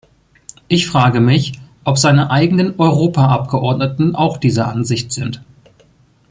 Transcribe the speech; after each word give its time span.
Ich 0.67 0.87
frage 0.87 1.19
mich, 1.19 1.59
ob 1.83 1.99
seine 1.99 2.31
eigenen 2.31 2.73
Europaabgeordneten 2.79 4.15
auch 4.15 4.37
dieser 4.37 4.67
Ansicht 4.67 5.11
sind. 5.13 5.43